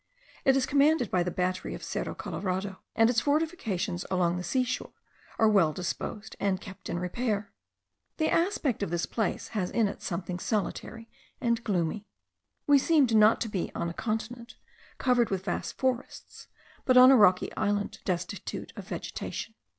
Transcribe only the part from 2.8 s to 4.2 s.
and its fortifications